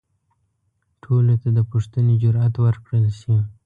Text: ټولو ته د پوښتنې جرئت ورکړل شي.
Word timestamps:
ټولو 1.03 1.33
ته 1.41 1.49
د 1.57 1.59
پوښتنې 1.71 2.13
جرئت 2.23 2.53
ورکړل 2.59 3.05
شي. 3.19 3.35